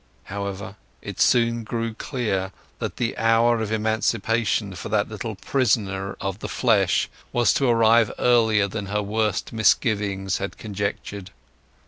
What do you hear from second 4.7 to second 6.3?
for that little prisoner